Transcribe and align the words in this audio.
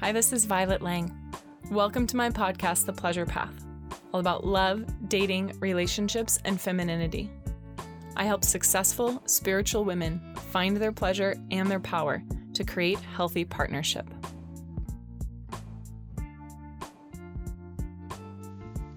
Hi, 0.00 0.12
this 0.12 0.32
is 0.32 0.46
Violet 0.46 0.80
Lang. 0.80 1.14
Welcome 1.70 2.06
to 2.06 2.16
my 2.16 2.30
podcast, 2.30 2.86
The 2.86 2.92
Pleasure 2.94 3.26
Path, 3.26 3.66
all 4.14 4.20
about 4.20 4.46
love, 4.46 4.86
dating, 5.10 5.52
relationships, 5.60 6.38
and 6.46 6.58
femininity. 6.58 7.30
I 8.16 8.24
help 8.24 8.42
successful 8.42 9.22
spiritual 9.26 9.84
women 9.84 10.18
find 10.52 10.74
their 10.74 10.90
pleasure 10.90 11.36
and 11.50 11.70
their 11.70 11.80
power 11.80 12.22
to 12.54 12.64
create 12.64 12.98
healthy 12.98 13.44
partnership. 13.44 14.08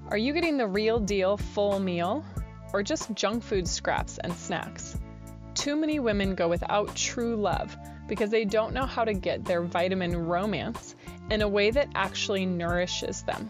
Are 0.08 0.18
you 0.18 0.32
getting 0.32 0.56
the 0.56 0.68
real 0.68 1.02
deal 1.02 1.36
full 1.36 1.80
meal 1.80 2.24
or 2.72 2.82
just 2.82 3.13
junk 3.13 3.44
food 3.44 3.68
scraps 3.68 4.20
and 4.20 4.34
snacks? 4.34 4.98
Too 5.54 5.76
many 5.76 5.99
women 5.99 6.34
go 6.34 6.48
without 6.48 6.96
true 6.96 7.35
love 7.35 7.77
because 8.07 8.30
they 8.30 8.45
don't 8.45 8.73
know 8.73 8.85
how 8.85 9.03
to 9.03 9.13
get 9.13 9.45
their 9.45 9.62
vitamin 9.62 10.16
romance 10.16 10.95
in 11.30 11.41
a 11.41 11.48
way 11.48 11.71
that 11.71 11.89
actually 11.95 12.45
nourishes 12.45 13.23
them. 13.23 13.49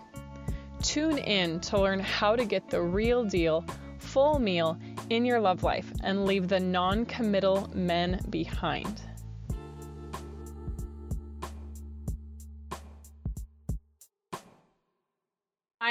Tune 0.82 1.18
in 1.18 1.60
to 1.62 1.80
learn 1.80 2.00
how 2.00 2.36
to 2.36 2.46
get 2.46 2.70
the 2.70 2.82
real 2.82 3.24
deal, 3.24 3.66
full 4.00 4.40
meal 4.40 4.78
in 5.10 5.26
your 5.26 5.40
love 5.40 5.64
life 5.64 5.92
and 6.04 6.26
leave 6.26 6.48
the 6.48 6.60
non 6.60 7.06
committal 7.06 7.70
men 7.74 8.20
behind. 8.30 9.02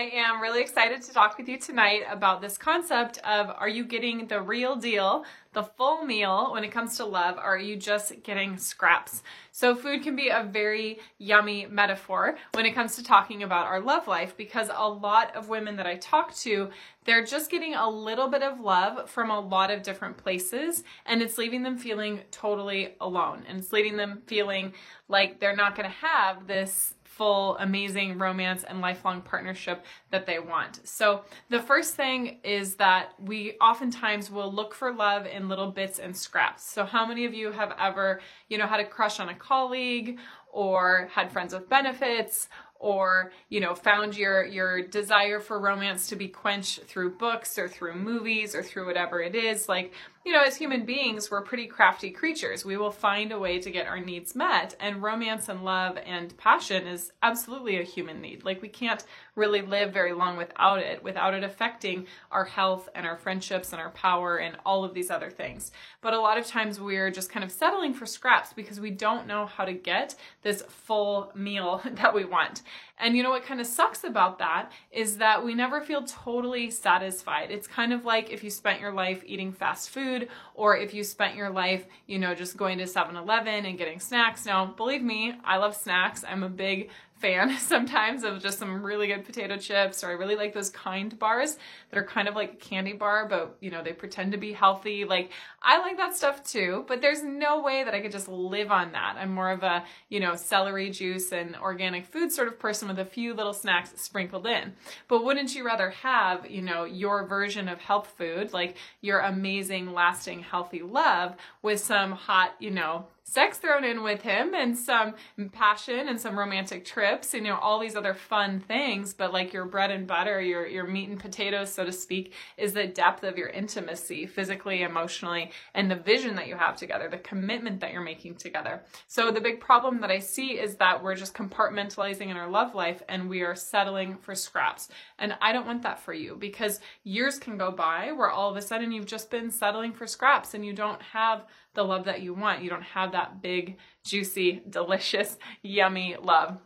I 0.02 0.06
am 0.16 0.42
really 0.42 0.60
excited 0.60 1.00
to 1.00 1.12
talk 1.12 1.38
with 1.38 1.48
you 1.48 1.56
tonight 1.58 2.02
about 2.10 2.40
this 2.40 2.58
concept 2.58 3.18
of 3.18 3.50
are 3.50 3.68
you 3.68 3.84
getting 3.84 4.26
the 4.26 4.42
real 4.42 4.74
deal, 4.74 5.24
the 5.52 5.62
full 5.62 6.04
meal 6.04 6.50
when 6.50 6.64
it 6.64 6.72
comes 6.72 6.96
to 6.96 7.04
love, 7.04 7.36
or 7.36 7.54
are 7.54 7.56
you 7.56 7.76
just 7.76 8.24
getting 8.24 8.56
scraps? 8.56 9.22
So, 9.52 9.76
food 9.76 10.02
can 10.02 10.16
be 10.16 10.30
a 10.30 10.42
very 10.42 10.98
yummy 11.18 11.66
metaphor 11.66 12.36
when 12.54 12.66
it 12.66 12.74
comes 12.74 12.96
to 12.96 13.04
talking 13.04 13.44
about 13.44 13.66
our 13.66 13.78
love 13.80 14.08
life 14.08 14.36
because 14.36 14.70
a 14.74 14.88
lot 14.88 15.36
of 15.36 15.48
women 15.48 15.76
that 15.76 15.86
I 15.86 15.98
talk 15.98 16.34
to, 16.38 16.70
they're 17.04 17.24
just 17.24 17.48
getting 17.48 17.76
a 17.76 17.88
little 17.88 18.26
bit 18.26 18.42
of 18.42 18.58
love 18.58 19.08
from 19.08 19.30
a 19.30 19.38
lot 19.38 19.70
of 19.70 19.84
different 19.84 20.16
places, 20.16 20.82
and 21.06 21.22
it's 21.22 21.38
leaving 21.38 21.62
them 21.62 21.78
feeling 21.78 22.22
totally 22.32 22.96
alone, 23.00 23.44
and 23.46 23.60
it's 23.60 23.72
leaving 23.72 23.96
them 23.96 24.22
feeling 24.26 24.72
like 25.06 25.38
they're 25.38 25.54
not 25.54 25.76
going 25.76 25.88
to 25.88 25.96
have 25.96 26.48
this 26.48 26.94
full, 27.16 27.56
amazing 27.58 28.18
romance 28.18 28.64
and 28.64 28.80
lifelong 28.80 29.20
partnership 29.20 29.84
that 30.10 30.26
they 30.26 30.38
want. 30.38 30.80
So, 30.84 31.22
the 31.50 31.60
first 31.60 31.94
thing 31.94 32.38
is 32.42 32.76
that 32.76 33.12
we 33.18 33.52
oftentimes 33.60 34.30
will 34.30 34.52
look 34.52 34.74
for 34.74 34.92
love 34.92 35.26
in 35.26 35.48
little 35.48 35.70
bits 35.70 35.98
and 35.98 36.16
scraps. 36.16 36.64
So, 36.64 36.84
how 36.84 37.06
many 37.06 37.24
of 37.24 37.34
you 37.34 37.52
have 37.52 37.74
ever, 37.78 38.20
you 38.48 38.58
know, 38.58 38.66
had 38.66 38.80
a 38.80 38.86
crush 38.86 39.20
on 39.20 39.28
a 39.28 39.34
colleague 39.34 40.18
or 40.52 41.08
had 41.12 41.30
friends 41.30 41.52
with 41.52 41.68
benefits 41.68 42.48
or 42.82 43.30
you 43.48 43.60
know 43.60 43.74
found 43.74 44.16
your 44.16 44.44
your 44.44 44.82
desire 44.82 45.38
for 45.38 45.58
romance 45.60 46.08
to 46.08 46.16
be 46.16 46.28
quenched 46.28 46.82
through 46.82 47.10
books 47.16 47.56
or 47.56 47.68
through 47.68 47.94
movies 47.94 48.54
or 48.54 48.62
through 48.62 48.84
whatever 48.84 49.22
it 49.22 49.36
is 49.36 49.68
like 49.68 49.92
you 50.24 50.32
know, 50.32 50.42
as 50.42 50.56
human 50.56 50.84
beings, 50.84 51.30
we're 51.30 51.42
pretty 51.42 51.66
crafty 51.66 52.10
creatures. 52.10 52.64
We 52.64 52.76
will 52.76 52.92
find 52.92 53.32
a 53.32 53.38
way 53.38 53.58
to 53.58 53.70
get 53.70 53.86
our 53.86 53.98
needs 53.98 54.36
met. 54.36 54.76
And 54.78 55.02
romance 55.02 55.48
and 55.48 55.64
love 55.64 55.98
and 56.04 56.36
passion 56.36 56.86
is 56.86 57.12
absolutely 57.22 57.80
a 57.80 57.82
human 57.82 58.20
need. 58.20 58.44
Like, 58.44 58.62
we 58.62 58.68
can't 58.68 59.04
really 59.34 59.62
live 59.62 59.92
very 59.92 60.12
long 60.12 60.36
without 60.36 60.78
it, 60.78 61.02
without 61.02 61.34
it 61.34 61.42
affecting 61.42 62.06
our 62.30 62.44
health 62.44 62.88
and 62.94 63.06
our 63.06 63.16
friendships 63.16 63.72
and 63.72 63.80
our 63.80 63.90
power 63.90 64.36
and 64.36 64.56
all 64.64 64.84
of 64.84 64.94
these 64.94 65.10
other 65.10 65.30
things. 65.30 65.72
But 66.02 66.14
a 66.14 66.20
lot 66.20 66.38
of 66.38 66.46
times 66.46 66.78
we're 66.78 67.10
just 67.10 67.30
kind 67.30 67.42
of 67.42 67.50
settling 67.50 67.94
for 67.94 68.06
scraps 68.06 68.52
because 68.52 68.78
we 68.78 68.90
don't 68.90 69.26
know 69.26 69.46
how 69.46 69.64
to 69.64 69.72
get 69.72 70.14
this 70.42 70.62
full 70.68 71.32
meal 71.34 71.82
that 71.92 72.14
we 72.14 72.24
want. 72.24 72.62
And 72.98 73.16
you 73.16 73.22
know 73.22 73.30
what 73.30 73.44
kind 73.44 73.60
of 73.60 73.66
sucks 73.66 74.04
about 74.04 74.38
that 74.38 74.70
is 74.92 75.16
that 75.16 75.44
we 75.44 75.54
never 75.54 75.80
feel 75.80 76.04
totally 76.04 76.70
satisfied. 76.70 77.50
It's 77.50 77.66
kind 77.66 77.92
of 77.92 78.04
like 78.04 78.30
if 78.30 78.44
you 78.44 78.50
spent 78.50 78.80
your 78.80 78.92
life 78.92 79.24
eating 79.26 79.50
fast 79.50 79.90
food 79.90 80.11
or 80.54 80.76
if 80.76 80.94
you 80.94 81.04
spent 81.04 81.36
your 81.36 81.50
life, 81.50 81.84
you 82.06 82.18
know, 82.18 82.34
just 82.34 82.56
going 82.56 82.78
to 82.78 82.84
7-Eleven 82.84 83.66
and 83.66 83.78
getting 83.78 84.00
snacks. 84.00 84.46
Now, 84.46 84.66
believe 84.66 85.02
me, 85.02 85.34
I 85.44 85.56
love 85.58 85.76
snacks. 85.76 86.24
I'm 86.26 86.42
a 86.42 86.48
big 86.48 86.90
fan 87.22 87.56
sometimes 87.58 88.24
of 88.24 88.42
just 88.42 88.58
some 88.58 88.82
really 88.82 89.06
good 89.06 89.24
potato 89.24 89.56
chips 89.56 90.02
or 90.02 90.08
I 90.08 90.12
really 90.12 90.34
like 90.34 90.52
those 90.52 90.70
kind 90.70 91.16
bars 91.18 91.56
that 91.90 91.98
are 91.98 92.04
kind 92.04 92.26
of 92.26 92.34
like 92.34 92.52
a 92.52 92.56
candy 92.56 92.92
bar 92.92 93.26
but 93.28 93.56
you 93.60 93.70
know 93.70 93.82
they 93.82 93.92
pretend 93.92 94.32
to 94.32 94.38
be 94.38 94.52
healthy. 94.52 95.04
Like 95.04 95.30
I 95.62 95.78
like 95.78 95.96
that 95.96 96.16
stuff 96.16 96.42
too 96.42 96.84
but 96.88 97.00
there's 97.00 97.22
no 97.22 97.62
way 97.62 97.84
that 97.84 97.94
I 97.94 98.00
could 98.00 98.12
just 98.12 98.28
live 98.28 98.72
on 98.72 98.92
that. 98.92 99.16
I'm 99.16 99.32
more 99.32 99.50
of 99.50 99.62
a 99.62 99.84
you 100.08 100.18
know 100.20 100.34
celery 100.34 100.90
juice 100.90 101.32
and 101.32 101.56
organic 101.56 102.04
food 102.04 102.32
sort 102.32 102.48
of 102.48 102.58
person 102.58 102.88
with 102.88 102.98
a 102.98 103.04
few 103.04 103.32
little 103.32 103.54
snacks 103.54 103.92
sprinkled 103.96 104.46
in. 104.46 104.72
But 105.06 105.24
wouldn't 105.24 105.54
you 105.54 105.64
rather 105.64 105.90
have 105.90 106.50
you 106.50 106.60
know 106.60 106.84
your 106.84 107.24
version 107.24 107.68
of 107.68 107.78
health 107.80 108.12
food 108.18 108.52
like 108.52 108.76
your 109.00 109.20
amazing 109.20 109.92
lasting 109.92 110.40
healthy 110.40 110.82
love 110.82 111.36
with 111.62 111.78
some 111.78 112.10
hot 112.12 112.56
you 112.58 112.72
know 112.72 113.06
sex 113.24 113.58
thrown 113.58 113.84
in 113.84 114.02
with 114.02 114.22
him 114.22 114.54
and 114.54 114.76
some 114.76 115.14
passion 115.52 116.08
and 116.08 116.20
some 116.20 116.38
romantic 116.38 116.84
trips, 116.84 117.34
and 117.34 117.46
you 117.46 117.52
know, 117.52 117.58
all 117.58 117.78
these 117.78 117.96
other 117.96 118.14
fun 118.14 118.60
things. 118.60 119.14
But 119.14 119.32
like 119.32 119.52
your 119.52 119.64
bread 119.64 119.90
and 119.90 120.06
butter, 120.06 120.40
your, 120.40 120.66
your 120.66 120.86
meat 120.86 121.08
and 121.08 121.18
potatoes, 121.18 121.72
so 121.72 121.84
to 121.84 121.92
speak, 121.92 122.34
is 122.56 122.72
the 122.72 122.86
depth 122.86 123.24
of 123.24 123.38
your 123.38 123.48
intimacy, 123.48 124.26
physically, 124.26 124.82
emotionally, 124.82 125.50
and 125.74 125.90
the 125.90 125.96
vision 125.96 126.34
that 126.36 126.48
you 126.48 126.56
have 126.56 126.76
together, 126.76 127.08
the 127.08 127.18
commitment 127.18 127.80
that 127.80 127.92
you're 127.92 128.02
making 128.02 128.34
together. 128.34 128.82
So 129.06 129.30
the 129.30 129.40
big 129.40 129.60
problem 129.60 130.00
that 130.00 130.10
I 130.10 130.18
see 130.18 130.58
is 130.58 130.76
that 130.76 131.02
we're 131.02 131.14
just 131.14 131.34
compartmentalizing 131.34 132.28
in 132.28 132.36
our 132.36 132.50
love 132.50 132.74
life 132.74 133.02
and 133.08 133.28
we 133.28 133.42
are 133.42 133.54
settling 133.54 134.16
for 134.16 134.34
scraps. 134.34 134.88
And 135.18 135.36
I 135.40 135.52
don't 135.52 135.66
want 135.66 135.82
that 135.82 136.00
for 136.00 136.12
you 136.12 136.36
because 136.38 136.80
years 137.04 137.38
can 137.38 137.56
go 137.56 137.70
by 137.70 138.12
where 138.12 138.30
all 138.30 138.50
of 138.50 138.56
a 138.56 138.62
sudden 138.62 138.92
you've 138.92 139.06
just 139.06 139.30
been 139.30 139.50
settling 139.50 139.92
for 139.92 140.06
scraps 140.06 140.54
and 140.54 140.64
you 140.64 140.72
don't 140.72 141.00
have 141.02 141.46
the 141.74 141.82
love 141.82 142.04
that 142.04 142.22
you 142.22 142.34
want. 142.34 142.62
You 142.62 142.70
don't 142.70 142.82
have 142.82 143.12
that 143.12 143.42
big, 143.42 143.76
juicy, 144.04 144.62
delicious, 144.68 145.36
yummy 145.62 146.16
love. 146.22 146.58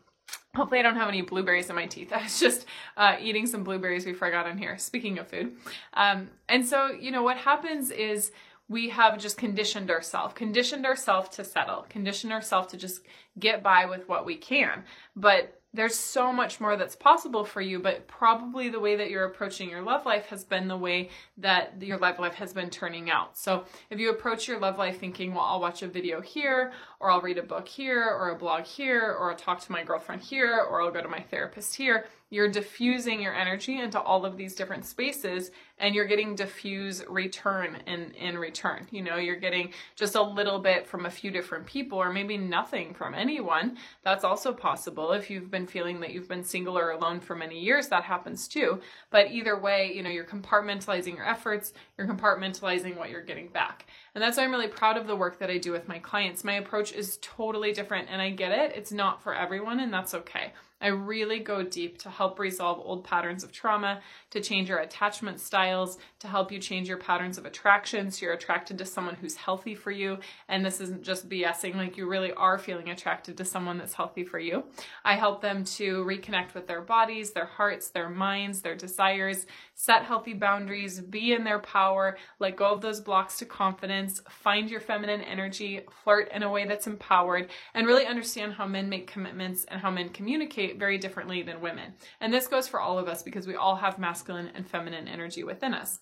Hopefully, 0.54 0.80
I 0.80 0.82
don't 0.82 0.96
have 0.96 1.08
any 1.08 1.20
blueberries 1.22 1.68
in 1.68 1.76
my 1.76 1.86
teeth. 1.86 2.12
I 2.14 2.22
was 2.22 2.40
just 2.40 2.66
uh, 2.96 3.16
eating 3.20 3.46
some 3.46 3.64
blueberries 3.64 4.04
before 4.04 4.28
I 4.28 4.30
got 4.30 4.46
on 4.46 4.58
here. 4.58 4.78
Speaking 4.78 5.18
of 5.18 5.28
food. 5.28 5.56
Um, 5.94 6.30
and 6.48 6.66
so, 6.66 6.88
you 6.88 7.10
know, 7.10 7.22
what 7.22 7.36
happens 7.36 7.90
is 7.90 8.32
we 8.68 8.88
have 8.88 9.18
just 9.18 9.36
conditioned 9.36 9.90
ourselves, 9.90 10.34
conditioned 10.34 10.86
ourselves 10.86 11.28
to 11.36 11.44
settle, 11.44 11.86
conditioned 11.88 12.32
ourselves 12.32 12.68
to 12.68 12.76
just 12.76 13.02
get 13.38 13.62
by 13.62 13.86
with 13.86 14.08
what 14.08 14.26
we 14.26 14.36
can. 14.36 14.82
But 15.14 15.60
there's 15.76 15.94
so 15.94 16.32
much 16.32 16.60
more 16.60 16.76
that's 16.76 16.96
possible 16.96 17.44
for 17.44 17.60
you, 17.60 17.78
but 17.78 18.08
probably 18.08 18.68
the 18.68 18.80
way 18.80 18.96
that 18.96 19.10
you're 19.10 19.24
approaching 19.24 19.68
your 19.68 19.82
love 19.82 20.06
life 20.06 20.26
has 20.26 20.42
been 20.42 20.68
the 20.68 20.76
way 20.76 21.10
that 21.36 21.80
your 21.80 21.98
love 21.98 22.18
life 22.18 22.34
has 22.34 22.52
been 22.52 22.70
turning 22.70 23.10
out. 23.10 23.36
So 23.36 23.64
if 23.90 24.00
you 24.00 24.10
approach 24.10 24.48
your 24.48 24.58
love 24.58 24.78
life 24.78 24.98
thinking, 24.98 25.34
well, 25.34 25.44
I'll 25.44 25.60
watch 25.60 25.82
a 25.82 25.88
video 25.88 26.20
here, 26.20 26.72
or 26.98 27.10
I'll 27.10 27.20
read 27.20 27.38
a 27.38 27.42
book 27.42 27.68
here, 27.68 28.02
or 28.02 28.30
a 28.30 28.36
blog 28.36 28.64
here, 28.64 29.14
or 29.18 29.30
I'll 29.30 29.36
talk 29.36 29.60
to 29.60 29.72
my 29.72 29.84
girlfriend 29.84 30.22
here, 30.22 30.58
or 30.58 30.80
I'll 30.80 30.90
go 30.90 31.02
to 31.02 31.08
my 31.08 31.20
therapist 31.20 31.76
here, 31.76 32.06
you're 32.30 32.50
diffusing 32.50 33.22
your 33.22 33.34
energy 33.34 33.78
into 33.78 34.00
all 34.00 34.24
of 34.26 34.36
these 34.36 34.54
different 34.54 34.84
spaces 34.84 35.50
and 35.78 35.94
you're 35.94 36.06
getting 36.06 36.34
diffuse 36.34 37.04
return 37.08 37.76
in 37.86 38.10
in 38.12 38.36
return 38.36 38.86
you 38.90 39.02
know 39.02 39.16
you're 39.16 39.36
getting 39.36 39.72
just 39.94 40.14
a 40.14 40.22
little 40.22 40.58
bit 40.58 40.86
from 40.86 41.06
a 41.06 41.10
few 41.10 41.30
different 41.30 41.64
people 41.66 41.98
or 41.98 42.12
maybe 42.12 42.36
nothing 42.36 42.92
from 42.94 43.14
anyone 43.14 43.76
that's 44.02 44.24
also 44.24 44.52
possible 44.52 45.12
if 45.12 45.30
you've 45.30 45.50
been 45.50 45.66
feeling 45.66 46.00
that 46.00 46.12
you've 46.12 46.28
been 46.28 46.44
single 46.44 46.76
or 46.76 46.90
alone 46.90 47.20
for 47.20 47.36
many 47.36 47.60
years 47.60 47.88
that 47.88 48.02
happens 48.02 48.48
too 48.48 48.80
but 49.10 49.30
either 49.30 49.56
way 49.58 49.92
you 49.94 50.02
know 50.02 50.10
you're 50.10 50.24
compartmentalizing 50.24 51.14
your 51.14 51.28
efforts 51.28 51.72
you're 51.96 52.08
compartmentalizing 52.08 52.96
what 52.96 53.10
you're 53.10 53.22
getting 53.22 53.48
back 53.48 53.86
and 54.16 54.22
that's 54.22 54.38
why 54.38 54.44
I'm 54.44 54.50
really 54.50 54.66
proud 54.66 54.96
of 54.96 55.06
the 55.06 55.14
work 55.14 55.38
that 55.40 55.50
I 55.50 55.58
do 55.58 55.72
with 55.72 55.88
my 55.88 55.98
clients. 55.98 56.42
My 56.42 56.54
approach 56.54 56.90
is 56.92 57.18
totally 57.20 57.72
different 57.72 58.08
and 58.10 58.22
I 58.22 58.30
get 58.30 58.50
it. 58.50 58.72
It's 58.74 58.90
not 58.90 59.22
for 59.22 59.34
everyone 59.34 59.78
and 59.78 59.92
that's 59.92 60.14
okay. 60.14 60.54
I 60.80 60.88
really 60.88 61.38
go 61.38 61.62
deep 61.62 61.98
to 61.98 62.10
help 62.10 62.38
resolve 62.38 62.80
old 62.84 63.04
patterns 63.04 63.42
of 63.42 63.50
trauma, 63.50 64.00
to 64.30 64.40
change 64.40 64.68
your 64.68 64.78
attachment 64.78 65.40
styles, 65.40 65.98
to 66.20 66.28
help 66.28 66.52
you 66.52 66.58
change 66.58 66.88
your 66.88 66.98
patterns 66.98 67.38
of 67.38 67.46
attraction 67.46 68.10
so 68.10 68.26
you're 68.26 68.34
attracted 68.34 68.76
to 68.78 68.84
someone 68.84 69.14
who's 69.14 69.36
healthy 69.36 69.74
for 69.74 69.90
you. 69.90 70.18
And 70.48 70.64
this 70.64 70.80
isn't 70.80 71.02
just 71.02 71.28
BSing, 71.28 71.76
like 71.76 71.96
you 71.96 72.06
really 72.06 72.32
are 72.32 72.58
feeling 72.58 72.90
attracted 72.90 73.38
to 73.38 73.44
someone 73.44 73.78
that's 73.78 73.94
healthy 73.94 74.24
for 74.24 74.38
you. 74.38 74.64
I 75.04 75.14
help 75.14 75.40
them 75.40 75.64
to 75.64 76.04
reconnect 76.04 76.52
with 76.54 76.66
their 76.66 76.82
bodies, 76.82 77.32
their 77.32 77.46
hearts, 77.46 77.88
their 77.88 78.10
minds, 78.10 78.60
their 78.60 78.76
desires, 78.76 79.46
set 79.74 80.04
healthy 80.04 80.34
boundaries, 80.34 81.00
be 81.00 81.32
in 81.32 81.44
their 81.44 81.58
power, 81.58 82.18
let 82.38 82.56
go 82.56 82.66
of 82.66 82.82
those 82.82 83.00
blocks 83.00 83.38
to 83.38 83.46
confidence, 83.46 84.20
find 84.28 84.70
your 84.70 84.80
feminine 84.80 85.22
energy, 85.22 85.80
flirt 86.04 86.30
in 86.32 86.42
a 86.42 86.50
way 86.50 86.66
that's 86.66 86.86
empowered, 86.86 87.48
and 87.74 87.86
really 87.86 88.06
understand 88.06 88.52
how 88.52 88.66
men 88.66 88.88
make 88.88 89.06
commitments 89.06 89.64
and 89.64 89.80
how 89.80 89.90
men 89.90 90.10
communicate 90.10 90.65
very 90.74 90.98
differently 90.98 91.42
than 91.42 91.60
women. 91.60 91.94
And 92.20 92.32
this 92.32 92.48
goes 92.48 92.68
for 92.68 92.80
all 92.80 92.98
of 92.98 93.08
us 93.08 93.22
because 93.22 93.46
we 93.46 93.54
all 93.54 93.76
have 93.76 93.98
masculine 93.98 94.50
and 94.54 94.68
feminine 94.68 95.08
energy 95.08 95.44
within 95.44 95.74
us. 95.74 96.00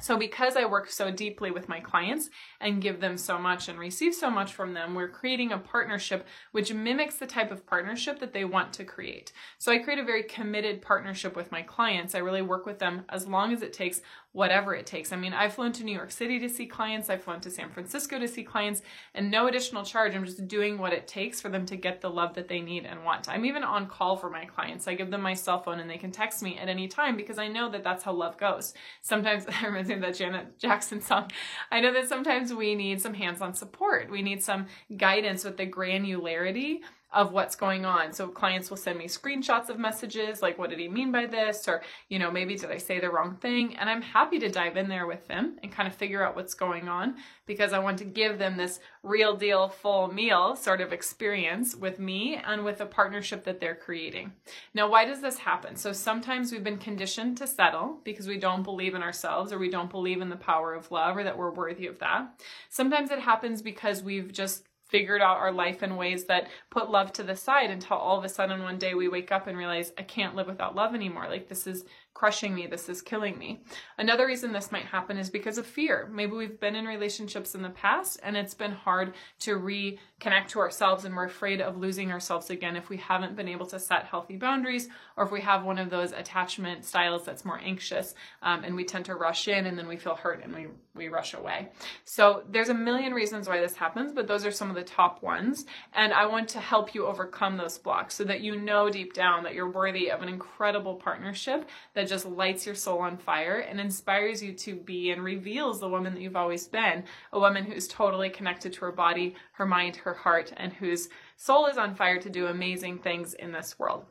So, 0.00 0.18
because 0.18 0.56
I 0.56 0.64
work 0.64 0.90
so 0.90 1.12
deeply 1.12 1.52
with 1.52 1.68
my 1.68 1.78
clients 1.78 2.28
and 2.60 2.82
give 2.82 3.00
them 3.00 3.16
so 3.16 3.38
much 3.38 3.68
and 3.68 3.78
receive 3.78 4.12
so 4.12 4.28
much 4.28 4.52
from 4.52 4.74
them, 4.74 4.94
we're 4.94 5.08
creating 5.08 5.52
a 5.52 5.58
partnership 5.58 6.26
which 6.50 6.74
mimics 6.74 7.16
the 7.16 7.26
type 7.26 7.52
of 7.52 7.64
partnership 7.64 8.18
that 8.18 8.32
they 8.32 8.44
want 8.44 8.72
to 8.72 8.84
create. 8.84 9.32
So, 9.58 9.70
I 9.70 9.78
create 9.78 10.00
a 10.00 10.04
very 10.04 10.24
committed 10.24 10.82
partnership 10.82 11.36
with 11.36 11.52
my 11.52 11.62
clients. 11.62 12.16
I 12.16 12.18
really 12.18 12.42
work 12.42 12.66
with 12.66 12.80
them 12.80 13.04
as 13.08 13.28
long 13.28 13.52
as 13.52 13.62
it 13.62 13.72
takes 13.72 14.02
whatever 14.34 14.74
it 14.74 14.84
takes. 14.84 15.12
I 15.12 15.16
mean, 15.16 15.32
I've 15.32 15.54
flown 15.54 15.70
to 15.74 15.84
New 15.84 15.94
York 15.94 16.10
City 16.10 16.40
to 16.40 16.48
see 16.48 16.66
clients, 16.66 17.08
I've 17.08 17.22
flown 17.22 17.40
to 17.42 17.50
San 17.50 17.70
Francisco 17.70 18.18
to 18.18 18.26
see 18.26 18.42
clients, 18.42 18.82
and 19.14 19.30
no 19.30 19.46
additional 19.46 19.84
charge. 19.84 20.12
I'm 20.14 20.24
just 20.24 20.48
doing 20.48 20.76
what 20.76 20.92
it 20.92 21.06
takes 21.06 21.40
for 21.40 21.48
them 21.48 21.64
to 21.66 21.76
get 21.76 22.00
the 22.00 22.10
love 22.10 22.34
that 22.34 22.48
they 22.48 22.60
need 22.60 22.84
and 22.84 23.04
want. 23.04 23.28
I'm 23.28 23.44
even 23.44 23.62
on 23.62 23.86
call 23.86 24.16
for 24.16 24.28
my 24.28 24.44
clients. 24.44 24.88
I 24.88 24.94
give 24.94 25.12
them 25.12 25.22
my 25.22 25.34
cell 25.34 25.62
phone 25.62 25.78
and 25.78 25.88
they 25.88 25.98
can 25.98 26.10
text 26.10 26.42
me 26.42 26.58
at 26.58 26.68
any 26.68 26.88
time 26.88 27.16
because 27.16 27.38
I 27.38 27.46
know 27.46 27.70
that 27.70 27.84
that's 27.84 28.02
how 28.02 28.12
love 28.12 28.36
goes. 28.36 28.74
Sometimes, 29.02 29.46
I 29.62 29.66
remember 29.66 30.00
that 30.00 30.16
Janet 30.16 30.58
Jackson 30.58 31.00
song. 31.00 31.30
I 31.70 31.80
know 31.80 31.92
that 31.92 32.08
sometimes 32.08 32.52
we 32.52 32.74
need 32.74 33.00
some 33.00 33.14
hands 33.14 33.40
on 33.40 33.54
support. 33.54 34.10
We 34.10 34.20
need 34.20 34.42
some 34.42 34.66
guidance 34.96 35.44
with 35.44 35.58
the 35.58 35.66
granularity 35.66 36.80
of 37.14 37.32
what's 37.32 37.54
going 37.54 37.84
on. 37.84 38.12
So 38.12 38.28
clients 38.28 38.68
will 38.68 38.76
send 38.76 38.98
me 38.98 39.06
screenshots 39.06 39.68
of 39.68 39.78
messages 39.78 40.42
like, 40.42 40.58
what 40.58 40.70
did 40.70 40.80
he 40.80 40.88
mean 40.88 41.12
by 41.12 41.26
this? 41.26 41.68
Or, 41.68 41.82
you 42.08 42.18
know, 42.18 42.30
maybe 42.30 42.56
did 42.56 42.70
I 42.70 42.78
say 42.78 42.98
the 42.98 43.10
wrong 43.10 43.36
thing? 43.36 43.76
And 43.76 43.88
I'm 43.88 44.02
happy 44.02 44.38
to 44.40 44.48
dive 44.48 44.76
in 44.76 44.88
there 44.88 45.06
with 45.06 45.26
them 45.28 45.58
and 45.62 45.72
kind 45.72 45.86
of 45.86 45.94
figure 45.94 46.24
out 46.24 46.34
what's 46.34 46.54
going 46.54 46.88
on 46.88 47.14
because 47.46 47.72
I 47.72 47.78
want 47.78 47.98
to 47.98 48.04
give 48.04 48.38
them 48.38 48.56
this 48.56 48.80
real 49.02 49.36
deal 49.36 49.68
full 49.68 50.08
meal 50.08 50.56
sort 50.56 50.80
of 50.80 50.92
experience 50.92 51.76
with 51.76 51.98
me 51.98 52.36
and 52.36 52.64
with 52.64 52.80
a 52.80 52.86
partnership 52.86 53.44
that 53.44 53.60
they're 53.60 53.74
creating. 53.74 54.32
Now, 54.74 54.90
why 54.90 55.04
does 55.04 55.20
this 55.20 55.38
happen? 55.38 55.76
So 55.76 55.92
sometimes 55.92 56.50
we've 56.50 56.64
been 56.64 56.78
conditioned 56.78 57.36
to 57.38 57.46
settle 57.46 58.00
because 58.02 58.26
we 58.26 58.38
don't 58.38 58.64
believe 58.64 58.94
in 58.94 59.02
ourselves 59.02 59.52
or 59.52 59.58
we 59.58 59.70
don't 59.70 59.90
believe 59.90 60.20
in 60.20 60.30
the 60.30 60.36
power 60.36 60.74
of 60.74 60.90
love 60.90 61.16
or 61.16 61.22
that 61.22 61.38
we're 61.38 61.52
worthy 61.52 61.86
of 61.86 62.00
that. 62.00 62.42
Sometimes 62.70 63.10
it 63.10 63.20
happens 63.20 63.62
because 63.62 64.02
we've 64.02 64.32
just 64.32 64.64
figured 64.94 65.20
out 65.20 65.38
our 65.38 65.50
life 65.50 65.82
in 65.82 65.96
ways 65.96 66.26
that 66.26 66.46
put 66.70 66.88
love 66.88 67.12
to 67.12 67.24
the 67.24 67.34
side 67.34 67.68
until 67.68 67.96
all 67.96 68.16
of 68.16 68.22
a 68.22 68.28
sudden 68.28 68.62
one 68.62 68.78
day 68.78 68.94
we 68.94 69.08
wake 69.08 69.32
up 69.32 69.48
and 69.48 69.58
realize 69.58 69.92
I 69.98 70.02
can't 70.02 70.36
live 70.36 70.46
without 70.46 70.76
love 70.76 70.94
anymore. 70.94 71.26
Like 71.28 71.48
this 71.48 71.66
is 71.66 71.84
crushing 72.14 72.54
me. 72.54 72.68
This 72.68 72.88
is 72.88 73.02
killing 73.02 73.36
me. 73.36 73.60
Another 73.98 74.26
reason 74.26 74.52
this 74.52 74.70
might 74.70 74.84
happen 74.84 75.18
is 75.18 75.28
because 75.28 75.58
of 75.58 75.66
fear. 75.66 76.08
Maybe 76.12 76.32
we've 76.32 76.60
been 76.60 76.76
in 76.76 76.86
relationships 76.86 77.56
in 77.56 77.62
the 77.62 77.70
past 77.70 78.20
and 78.22 78.36
it's 78.36 78.54
been 78.54 78.70
hard 78.70 79.14
to 79.40 79.58
reconnect 79.58 80.48
to 80.48 80.60
ourselves 80.60 81.04
and 81.04 81.16
we're 81.16 81.24
afraid 81.24 81.60
of 81.60 81.76
losing 81.76 82.12
ourselves 82.12 82.50
again 82.50 82.76
if 82.76 82.88
we 82.88 82.98
haven't 82.98 83.34
been 83.34 83.48
able 83.48 83.66
to 83.66 83.80
set 83.80 84.04
healthy 84.04 84.36
boundaries 84.36 84.88
or 85.16 85.24
if 85.24 85.32
we 85.32 85.40
have 85.40 85.64
one 85.64 85.76
of 85.76 85.90
those 85.90 86.12
attachment 86.12 86.84
styles 86.84 87.24
that's 87.24 87.44
more 87.44 87.58
anxious 87.58 88.14
um, 88.42 88.62
and 88.62 88.76
we 88.76 88.84
tend 88.84 89.04
to 89.06 89.16
rush 89.16 89.48
in 89.48 89.66
and 89.66 89.76
then 89.76 89.88
we 89.88 89.96
feel 89.96 90.14
hurt 90.14 90.42
and 90.44 90.54
we, 90.54 90.68
we 90.94 91.08
rush 91.08 91.34
away. 91.34 91.70
So 92.04 92.44
there's 92.48 92.68
a 92.68 92.74
million 92.74 93.12
reasons 93.12 93.48
why 93.48 93.60
this 93.60 93.74
happens, 93.74 94.12
but 94.12 94.28
those 94.28 94.46
are 94.46 94.52
some 94.52 94.70
of 94.70 94.76
the 94.76 94.84
top 94.84 95.20
ones. 95.20 95.66
And 95.92 96.12
I 96.12 96.26
want 96.26 96.48
to 96.50 96.60
help 96.60 96.94
you 96.94 97.06
overcome 97.06 97.56
those 97.56 97.76
blocks 97.76 98.14
so 98.14 98.22
that 98.24 98.40
you 98.40 98.54
know 98.54 98.88
deep 98.88 99.14
down 99.14 99.42
that 99.42 99.54
you're 99.54 99.68
worthy 99.68 100.12
of 100.12 100.22
an 100.22 100.28
incredible 100.28 100.94
partnership 100.94 101.68
that 101.94 102.03
that 102.04 102.10
just 102.10 102.26
lights 102.26 102.66
your 102.66 102.74
soul 102.74 102.98
on 102.98 103.16
fire 103.16 103.60
and 103.60 103.80
inspires 103.80 104.42
you 104.42 104.52
to 104.52 104.76
be 104.76 105.10
and 105.10 105.24
reveals 105.24 105.80
the 105.80 105.88
woman 105.88 106.12
that 106.12 106.20
you've 106.20 106.36
always 106.36 106.68
been 106.68 107.02
a 107.32 107.40
woman 107.40 107.64
who's 107.64 107.88
totally 107.88 108.28
connected 108.28 108.74
to 108.74 108.80
her 108.82 108.92
body, 108.92 109.34
her 109.52 109.64
mind, 109.64 109.96
her 109.96 110.12
heart, 110.12 110.52
and 110.58 110.70
whose 110.74 111.08
soul 111.38 111.66
is 111.66 111.78
on 111.78 111.94
fire 111.94 112.20
to 112.20 112.28
do 112.28 112.48
amazing 112.48 112.98
things 112.98 113.32
in 113.32 113.52
this 113.52 113.78
world. 113.78 114.04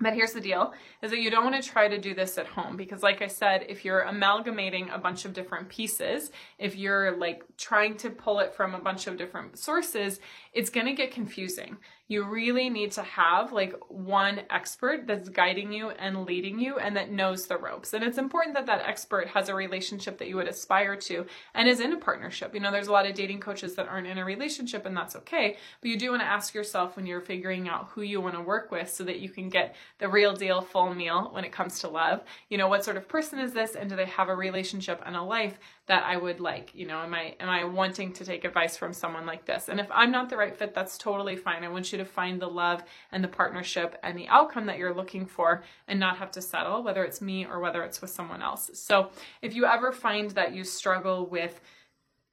But 0.00 0.14
here's 0.14 0.32
the 0.32 0.40
deal 0.40 0.74
is 1.02 1.10
that 1.10 1.20
you 1.20 1.30
don't 1.30 1.44
want 1.44 1.60
to 1.60 1.68
try 1.68 1.88
to 1.88 1.98
do 1.98 2.14
this 2.14 2.38
at 2.38 2.46
home 2.46 2.76
because 2.76 3.02
like 3.02 3.20
I 3.20 3.26
said, 3.26 3.66
if 3.68 3.84
you're 3.84 4.02
amalgamating 4.02 4.90
a 4.90 4.98
bunch 4.98 5.24
of 5.24 5.32
different 5.32 5.68
pieces, 5.68 6.30
if 6.58 6.76
you're 6.76 7.16
like 7.16 7.42
trying 7.56 7.96
to 7.98 8.10
pull 8.10 8.38
it 8.40 8.54
from 8.54 8.76
a 8.76 8.80
bunch 8.80 9.08
of 9.08 9.16
different 9.16 9.58
sources, 9.58 10.20
it's 10.52 10.70
going 10.70 10.86
to 10.86 10.94
get 10.94 11.10
confusing 11.10 11.78
you 12.06 12.22
really 12.22 12.68
need 12.68 12.92
to 12.92 13.02
have 13.02 13.50
like 13.50 13.74
one 13.88 14.42
expert 14.50 15.06
that's 15.06 15.30
guiding 15.30 15.72
you 15.72 15.88
and 15.88 16.26
leading 16.26 16.58
you 16.58 16.78
and 16.78 16.96
that 16.96 17.10
knows 17.10 17.46
the 17.46 17.56
ropes. 17.56 17.94
And 17.94 18.04
it's 18.04 18.18
important 18.18 18.54
that 18.56 18.66
that 18.66 18.86
expert 18.86 19.28
has 19.28 19.48
a 19.48 19.54
relationship 19.54 20.18
that 20.18 20.28
you 20.28 20.36
would 20.36 20.46
aspire 20.46 20.96
to 20.96 21.24
and 21.54 21.66
is 21.66 21.80
in 21.80 21.94
a 21.94 21.96
partnership. 21.96 22.52
You 22.54 22.60
know, 22.60 22.70
there's 22.70 22.88
a 22.88 22.92
lot 22.92 23.06
of 23.06 23.14
dating 23.14 23.40
coaches 23.40 23.74
that 23.76 23.88
aren't 23.88 24.06
in 24.06 24.18
a 24.18 24.24
relationship 24.24 24.84
and 24.84 24.94
that's 24.94 25.16
okay. 25.16 25.56
But 25.80 25.90
you 25.90 25.96
do 25.96 26.10
want 26.10 26.20
to 26.20 26.26
ask 26.26 26.52
yourself 26.52 26.96
when 26.96 27.06
you're 27.06 27.22
figuring 27.22 27.68
out 27.68 27.88
who 27.94 28.02
you 28.02 28.20
want 28.20 28.34
to 28.34 28.42
work 28.42 28.70
with 28.70 28.90
so 28.90 29.04
that 29.04 29.20
you 29.20 29.30
can 29.30 29.48
get 29.48 29.74
the 29.98 30.08
real 30.08 30.34
deal 30.34 30.60
full 30.60 30.92
meal 30.92 31.30
when 31.32 31.44
it 31.44 31.52
comes 31.52 31.80
to 31.80 31.88
love. 31.88 32.22
You 32.50 32.58
know, 32.58 32.68
what 32.68 32.84
sort 32.84 32.98
of 32.98 33.08
person 33.08 33.38
is 33.38 33.54
this 33.54 33.76
and 33.76 33.88
do 33.88 33.96
they 33.96 34.04
have 34.04 34.28
a 34.28 34.36
relationship 34.36 35.02
and 35.06 35.16
a 35.16 35.22
life 35.22 35.58
that 35.86 36.04
I 36.04 36.18
would 36.18 36.40
like? 36.40 36.74
You 36.74 36.86
know, 36.86 36.98
am 36.98 37.14
I 37.14 37.34
am 37.40 37.48
I 37.48 37.64
wanting 37.64 38.12
to 38.14 38.24
take 38.24 38.44
advice 38.44 38.76
from 38.76 38.92
someone 38.92 39.24
like 39.24 39.46
this? 39.46 39.68
And 39.68 39.80
if 39.80 39.88
I'm 39.90 40.10
not 40.10 40.28
the 40.28 40.36
right 40.36 40.54
fit, 40.54 40.74
that's 40.74 40.98
totally 40.98 41.36
fine. 41.36 41.64
I 41.64 41.68
want 41.68 41.92
you 41.92 41.93
you 41.94 41.98
to 41.98 42.04
find 42.04 42.40
the 42.40 42.48
love 42.48 42.82
and 43.12 43.22
the 43.22 43.28
partnership 43.28 43.98
and 44.02 44.18
the 44.18 44.28
outcome 44.28 44.66
that 44.66 44.78
you're 44.78 44.94
looking 44.94 45.24
for 45.24 45.62
and 45.88 45.98
not 45.98 46.18
have 46.18 46.30
to 46.32 46.42
settle, 46.42 46.82
whether 46.82 47.04
it's 47.04 47.20
me 47.20 47.46
or 47.46 47.60
whether 47.60 47.82
it's 47.82 48.00
with 48.00 48.10
someone 48.10 48.42
else. 48.42 48.70
So 48.74 49.10
if 49.40 49.54
you 49.54 49.64
ever 49.64 49.92
find 49.92 50.30
that 50.32 50.54
you 50.54 50.64
struggle 50.64 51.26
with 51.26 51.60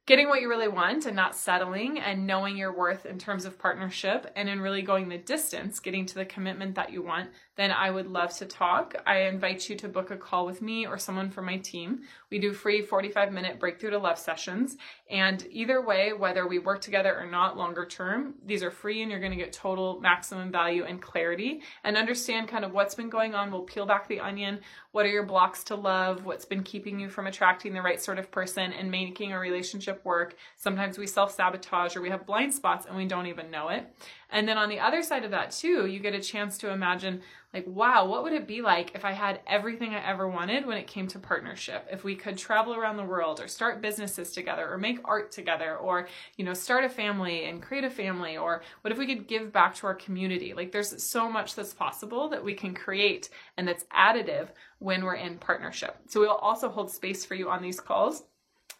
getting 0.06 0.28
what 0.28 0.40
you 0.40 0.48
really 0.48 0.68
want 0.68 1.06
and 1.06 1.14
not 1.14 1.36
settling 1.36 2.00
and 2.00 2.26
knowing 2.26 2.56
your 2.56 2.76
worth 2.76 3.06
in 3.06 3.18
terms 3.18 3.44
of 3.44 3.58
partnership 3.58 4.30
and 4.34 4.48
in 4.48 4.60
really 4.60 4.82
going 4.82 5.08
the 5.08 5.18
distance, 5.18 5.78
getting 5.78 6.04
to 6.06 6.16
the 6.16 6.24
commitment 6.24 6.74
that 6.74 6.92
you 6.92 7.02
want, 7.02 7.30
then 7.56 7.70
I 7.70 7.90
would 7.90 8.06
love 8.06 8.34
to 8.38 8.46
talk. 8.46 8.94
I 9.06 9.22
invite 9.22 9.68
you 9.68 9.76
to 9.76 9.88
book 9.88 10.10
a 10.10 10.16
call 10.16 10.46
with 10.46 10.62
me 10.62 10.86
or 10.86 10.96
someone 10.96 11.30
from 11.30 11.44
my 11.44 11.58
team. 11.58 12.00
We 12.30 12.38
do 12.38 12.52
free 12.52 12.82
45 12.82 13.32
minute 13.32 13.60
breakthrough 13.60 13.90
to 13.90 13.98
love 13.98 14.18
sessions. 14.18 14.76
And 15.10 15.46
either 15.50 15.84
way, 15.84 16.12
whether 16.14 16.46
we 16.46 16.58
work 16.58 16.80
together 16.80 17.14
or 17.18 17.26
not 17.26 17.58
longer 17.58 17.84
term, 17.84 18.34
these 18.46 18.62
are 18.62 18.70
free 18.70 19.02
and 19.02 19.10
you're 19.10 19.20
going 19.20 19.32
to 19.32 19.36
get 19.36 19.52
total 19.52 20.00
maximum 20.00 20.50
value 20.50 20.84
and 20.84 21.02
clarity 21.02 21.60
and 21.84 21.96
understand 21.96 22.48
kind 22.48 22.64
of 22.64 22.72
what's 22.72 22.94
been 22.94 23.10
going 23.10 23.34
on. 23.34 23.50
We'll 23.50 23.62
peel 23.62 23.84
back 23.84 24.08
the 24.08 24.20
onion. 24.20 24.60
What 24.92 25.04
are 25.04 25.10
your 25.10 25.24
blocks 25.24 25.64
to 25.64 25.74
love? 25.74 26.24
What's 26.24 26.44
been 26.46 26.62
keeping 26.62 26.98
you 26.98 27.10
from 27.10 27.26
attracting 27.26 27.74
the 27.74 27.82
right 27.82 28.00
sort 28.00 28.18
of 28.18 28.30
person 28.30 28.72
and 28.72 28.90
making 28.90 29.32
a 29.32 29.38
relationship 29.38 30.02
work? 30.04 30.36
Sometimes 30.56 30.96
we 30.96 31.06
self 31.06 31.34
sabotage 31.34 31.96
or 31.96 32.00
we 32.00 32.10
have 32.10 32.26
blind 32.26 32.54
spots 32.54 32.86
and 32.86 32.96
we 32.96 33.06
don't 33.06 33.26
even 33.26 33.50
know 33.50 33.68
it. 33.68 33.86
And 34.32 34.48
then 34.48 34.56
on 34.56 34.70
the 34.70 34.80
other 34.80 35.02
side 35.02 35.24
of 35.24 35.30
that, 35.32 35.50
too, 35.50 35.86
you 35.86 36.00
get 36.00 36.14
a 36.14 36.20
chance 36.20 36.56
to 36.58 36.70
imagine, 36.70 37.20
like, 37.52 37.66
wow, 37.66 38.06
what 38.06 38.22
would 38.22 38.32
it 38.32 38.46
be 38.46 38.62
like 38.62 38.94
if 38.94 39.04
I 39.04 39.12
had 39.12 39.40
everything 39.46 39.94
I 39.94 40.06
ever 40.06 40.26
wanted 40.26 40.64
when 40.64 40.78
it 40.78 40.86
came 40.86 41.06
to 41.08 41.18
partnership? 41.18 41.86
If 41.90 42.02
we 42.02 42.16
could 42.16 42.38
travel 42.38 42.74
around 42.74 42.96
the 42.96 43.04
world 43.04 43.40
or 43.40 43.48
start 43.48 43.82
businesses 43.82 44.32
together 44.32 44.66
or 44.70 44.78
make 44.78 45.00
art 45.04 45.30
together 45.30 45.76
or, 45.76 46.08
you 46.36 46.46
know, 46.46 46.54
start 46.54 46.84
a 46.84 46.88
family 46.88 47.44
and 47.44 47.60
create 47.60 47.84
a 47.84 47.90
family? 47.90 48.38
Or 48.38 48.62
what 48.80 48.92
if 48.92 48.98
we 48.98 49.06
could 49.06 49.28
give 49.28 49.52
back 49.52 49.74
to 49.76 49.86
our 49.86 49.94
community? 49.94 50.54
Like, 50.54 50.72
there's 50.72 51.02
so 51.02 51.28
much 51.30 51.54
that's 51.54 51.74
possible 51.74 52.30
that 52.30 52.42
we 52.42 52.54
can 52.54 52.72
create 52.72 53.28
and 53.58 53.68
that's 53.68 53.84
additive 53.94 54.48
when 54.78 55.04
we're 55.04 55.16
in 55.16 55.36
partnership. 55.36 55.98
So 56.08 56.20
we'll 56.20 56.30
also 56.30 56.70
hold 56.70 56.90
space 56.90 57.24
for 57.24 57.34
you 57.34 57.50
on 57.50 57.60
these 57.60 57.80
calls 57.80 58.22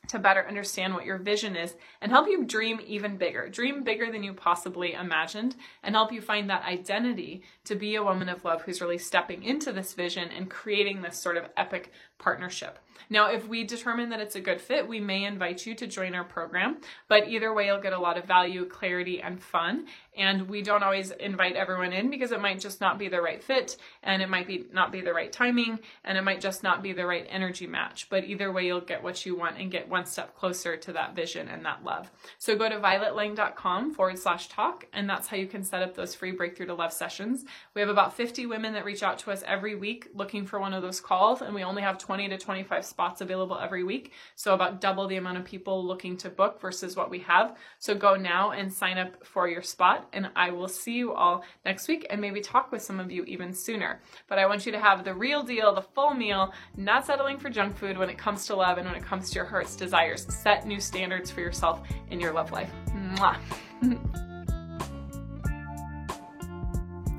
to 0.09 0.19
better 0.19 0.47
understand 0.47 0.95
what 0.95 1.05
your 1.05 1.19
vision 1.19 1.55
is 1.55 1.77
and 2.01 2.11
help 2.11 2.27
you 2.27 2.45
dream 2.45 2.81
even 2.87 3.17
bigger. 3.17 3.49
Dream 3.49 3.85
bigger 3.85 4.11
than 4.11 4.23
you 4.23 4.35
possibly 4.35 4.95
imagined 4.95 5.55
and 5.83 5.95
help 5.95 6.13
you 6.13 6.21
find 6.21 6.51
that 6.51 6.65
identity 6.65 7.43
to 7.65 7.77
be 7.77 7.95
a 7.95 8.03
woman 8.03 8.29
of 8.29 8.45
love 8.45 8.63
who's 8.63 8.81
really 8.81 8.99
stepping 8.99 9.43
into 9.45 9.73
this 9.73 9.95
vision 9.95 10.29
and 10.37 10.51
creating 10.51 11.03
this 11.03 11.19
sort 11.19 11.37
of 11.37 11.45
epic 11.57 11.93
partnership. 12.23 12.79
Now, 13.11 13.31
if 13.31 13.47
we 13.47 13.65
determine 13.65 14.09
that 14.09 14.21
it's 14.21 14.37
a 14.37 14.41
good 14.41 14.59
fit, 14.59 14.89
we 14.89 14.99
may 14.99 15.25
invite 15.25 15.67
you 15.67 15.75
to 15.75 15.87
join 15.87 16.15
our 16.15 16.25
program, 16.25 16.79
but 17.09 17.29
either 17.29 17.53
way, 17.53 17.67
you'll 17.67 17.81
get 17.81 17.93
a 17.93 17.99
lot 17.99 18.17
of 18.17 18.25
value, 18.25 18.65
clarity, 18.65 19.21
and 19.21 19.39
fun. 19.39 19.87
And 20.17 20.49
we 20.49 20.63
don't 20.63 20.83
always 20.83 21.11
invite 21.11 21.57
everyone 21.57 21.93
in 21.93 22.11
because 22.11 22.33
it 22.33 22.41
might 22.41 22.61
just 22.61 22.81
not 22.81 22.99
be 22.99 23.09
the 23.09 23.21
right 23.21 23.43
fit, 23.43 23.77
and 24.03 24.23
it 24.23 24.29
might 24.29 24.47
be 24.47 24.67
not 24.73 24.93
be 24.93 25.01
the 25.01 25.13
right 25.13 25.33
timing, 25.33 25.79
and 26.05 26.17
it 26.19 26.23
might 26.23 26.41
just 26.41 26.63
not 26.63 26.83
be 26.83 26.93
the 26.93 27.07
right 27.07 27.27
energy 27.29 27.67
match. 27.67 28.09
But 28.11 28.25
either 28.25 28.53
way, 28.53 28.67
you'll 28.67 28.81
get 28.81 29.03
what 29.03 29.25
you 29.25 29.37
want 29.37 29.59
and 29.59 29.71
get 29.71 29.89
one 29.89 30.07
step 30.07 30.35
closer 30.35 30.77
to 30.77 30.93
that 30.93 31.15
vision 31.15 31.49
and 31.49 31.65
that 31.65 31.85
love. 31.85 32.11
So 32.39 32.57
go 32.57 32.69
to 32.69 32.79
violetlang.com 32.79 33.95
forward 33.95 34.19
slash 34.19 34.49
talk, 34.49 34.87
and 34.93 35.09
that's 35.09 35.29
how 35.29 35.37
you 35.37 35.47
can 35.47 35.65
set 35.65 35.83
up 35.83 35.95
those 35.95 36.15
free 36.15 36.33
breakthrough 36.33 36.67
to 36.67 36.75
love 36.75 36.93
sessions. 36.93 37.45
We 37.75 37.81
have 37.81 37.91
about 37.91 38.15
50 38.15 38.47
women 38.47 38.75
that 38.75 38.85
reach 38.85 39.03
out 39.03 39.19
to 39.21 39.33
us 39.33 39.43
every 39.47 39.75
week 39.75 40.09
looking 40.15 40.47
for 40.47 40.61
one 40.61 40.75
of 40.75 40.83
those 40.83 41.01
calls, 41.01 41.41
and 41.41 41.55
we 41.55 41.65
only 41.65 41.83
have 41.83 41.97
20 42.13 42.29
to 42.29 42.37
25 42.37 42.85
spots 42.85 43.23
available 43.23 43.59
every 43.59 43.85
week. 43.85 44.13
So 44.35 44.53
about 44.53 44.83
double 44.83 45.09
the 45.09 45.17
amount 45.17 45.39
of 45.39 45.47
people 45.47 45.83
looking 45.83 46.19
to 46.19 46.29
book 46.29 46.61
versus 46.61 46.95
what 46.95 47.09
we 47.09 47.21
have. 47.21 47.57
So 47.79 47.95
go 47.95 48.17
now 48.17 48.51
and 48.51 48.71
sign 48.71 48.99
up 48.99 49.25
for 49.25 49.49
your 49.49 49.63
spot, 49.63 50.11
and 50.13 50.29
I 50.37 50.51
will 50.51 50.69
see 50.69 50.93
you 50.93 51.15
all 51.15 51.43
next 51.65 51.89
week 51.89 52.07
and 52.11 52.21
maybe 52.21 52.43
talk 52.43 52.71
with 52.71 52.83
some 52.83 53.01
of 53.01 53.11
you 53.11 53.25
even 53.25 53.55
sooner. 53.55 54.03
But 54.29 54.39
I 54.39 54.45
want 54.45 54.67
you 54.67 54.73
to 54.73 54.79
have 54.79 55.05
the 55.05 55.15
real 55.15 55.43
deal, 55.43 55.75
the 55.75 55.81
full 55.81 56.13
meal, 56.13 56.53
not 56.77 57.07
settling 57.07 57.39
for 57.39 57.49
junk 57.49 57.79
food 57.79 57.97
when 57.97 58.11
it 58.11 58.19
comes 58.19 58.45
to 58.49 58.57
love 58.57 58.77
and 58.77 58.87
when 58.87 58.95
it 58.95 59.07
comes 59.07 59.31
to 59.31 59.37
your 59.37 59.47
heart's 59.47 59.75
desires. 59.75 60.27
Set 60.29 60.67
new 60.67 60.81
standards 60.81 61.31
for 61.31 61.41
yourself 61.41 61.81
in 62.11 62.21
your 62.21 62.35
love 62.35 62.53
life. 62.53 62.71
Mwah. 62.91 63.39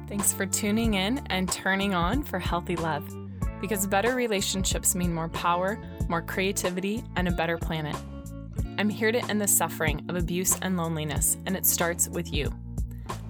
Thanks 0.08 0.32
for 0.32 0.46
tuning 0.46 0.94
in 0.94 1.18
and 1.32 1.52
turning 1.52 1.96
on 1.96 2.22
for 2.22 2.38
healthy 2.38 2.76
love. 2.76 3.23
Because 3.64 3.88
better 3.88 4.14
relationships 4.14 4.94
mean 4.94 5.14
more 5.14 5.30
power, 5.30 5.80
more 6.10 6.22
creativity, 6.22 7.02
and 7.16 7.30
a 7.30 7.32
better 7.32 7.58
planet. 7.58 7.96
I'm 8.78 8.90
here 8.90 9.10
to 9.10 9.24
end 9.30 9.40
the 9.40 9.48
suffering 9.48 10.06
of 10.10 10.18
abuse 10.18 10.60
and 10.62 10.76
loneliness, 10.76 11.38
and 11.46 11.56
it 11.56 11.66
starts 11.66 12.10
with 12.10 12.34
you. 12.34 12.54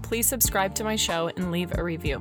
Please 0.01 0.25
subscribe 0.25 0.73
to 0.73 0.83
my 0.83 0.95
show 0.95 1.29
and 1.37 1.51
leave 1.51 1.77
a 1.77 1.83
review. 1.83 2.19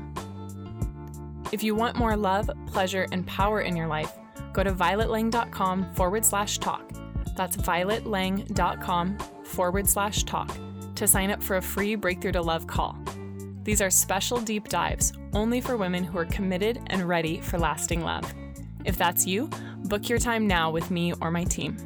If 1.52 1.62
you 1.62 1.75
want 1.75 1.97
more 1.97 2.14
love, 2.14 2.50
pleasure, 2.66 3.07
and 3.12 3.26
power 3.26 3.62
in 3.62 3.78
your 3.78 3.87
life, 3.87 4.12
go 4.52 4.62
to 4.62 4.73
violetlang.com 4.73 5.95
forward 5.95 6.26
slash 6.26 6.59
talk. 6.59 6.92
That's 7.35 7.57
violetlang.com 7.57 9.19
forward 9.45 9.88
slash 9.88 10.25
talk 10.25 10.54
to 10.97 11.07
sign 11.07 11.31
up 11.31 11.42
for 11.42 11.57
a 11.57 11.62
free 11.62 11.95
Breakthrough 11.95 12.33
to 12.33 12.42
Love 12.42 12.66
call. 12.66 12.95
These 13.64 13.81
are 13.81 13.90
special 13.90 14.40
deep 14.40 14.69
dives 14.69 15.12
only 15.33 15.61
for 15.61 15.76
women 15.76 16.04
who 16.04 16.19
are 16.19 16.25
committed 16.25 16.81
and 16.88 17.09
ready 17.09 17.40
for 17.40 17.59
lasting 17.59 18.02
love. 18.02 18.33
If 18.85 18.97
that's 18.97 19.26
you, 19.26 19.49
book 19.85 20.09
your 20.09 20.19
time 20.19 20.47
now 20.47 20.71
with 20.71 20.90
me 20.90 21.12
or 21.21 21.31
my 21.31 21.45
team. 21.45 21.76